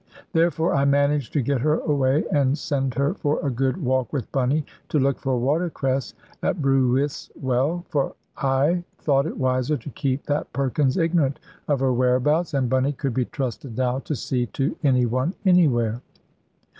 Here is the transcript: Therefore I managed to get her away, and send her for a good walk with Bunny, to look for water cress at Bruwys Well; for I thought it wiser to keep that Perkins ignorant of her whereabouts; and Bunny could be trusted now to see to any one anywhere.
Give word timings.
Therefore 0.33 0.73
I 0.73 0.83
managed 0.83 1.31
to 1.33 1.43
get 1.43 1.61
her 1.61 1.75
away, 1.75 2.25
and 2.31 2.57
send 2.57 2.95
her 2.95 3.13
for 3.13 3.39
a 3.45 3.51
good 3.51 3.77
walk 3.79 4.11
with 4.11 4.31
Bunny, 4.31 4.65
to 4.89 4.97
look 4.97 5.19
for 5.19 5.37
water 5.37 5.69
cress 5.69 6.15
at 6.41 6.59
Bruwys 6.59 7.29
Well; 7.39 7.85
for 7.87 8.15
I 8.35 8.83
thought 8.97 9.27
it 9.27 9.37
wiser 9.37 9.77
to 9.77 9.89
keep 9.91 10.23
that 10.25 10.51
Perkins 10.53 10.97
ignorant 10.97 11.37
of 11.67 11.81
her 11.81 11.93
whereabouts; 11.93 12.55
and 12.55 12.67
Bunny 12.67 12.93
could 12.93 13.13
be 13.13 13.25
trusted 13.25 13.77
now 13.77 13.99
to 13.99 14.15
see 14.15 14.47
to 14.47 14.75
any 14.83 15.05
one 15.05 15.35
anywhere. 15.45 16.01